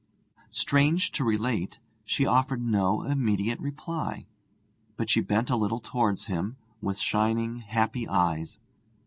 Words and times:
Strange 0.49 1.11
to 1.11 1.23
relate, 1.23 1.77
she 2.03 2.25
offered 2.25 2.59
no 2.59 3.03
immediate 3.03 3.59
reply, 3.59 4.25
but 4.97 5.11
she 5.11 5.21
bent 5.21 5.51
a 5.51 5.55
little 5.55 5.79
towards 5.79 6.25
him 6.25 6.57
with 6.81 6.97
shining, 6.97 7.59
happy 7.59 8.07
eyes. 8.07 8.57